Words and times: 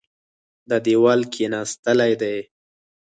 دا 0.69 0.77
دېوال 0.85 1.21
کېناستلی 1.33 2.13
دی. 2.21 2.37